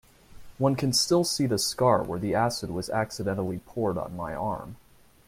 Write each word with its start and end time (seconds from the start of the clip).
One 0.57 0.75
can 0.75 0.93
still 0.93 1.23
see 1.23 1.45
the 1.45 1.59
scar 1.59 2.01
where 2.01 2.17
the 2.17 2.33
acid 2.33 2.71
was 2.71 2.89
accidentally 2.89 3.59
poured 3.59 3.99
on 3.99 4.15
my 4.17 4.33
arm. 4.33 4.77